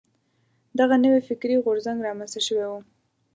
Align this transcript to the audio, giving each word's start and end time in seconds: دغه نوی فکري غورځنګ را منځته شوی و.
دغه 0.79 0.95
نوی 1.03 1.19
فکري 1.29 1.55
غورځنګ 1.65 1.97
را 2.05 2.11
منځته 2.19 2.39
شوی 2.47 2.65
و. 2.69 2.73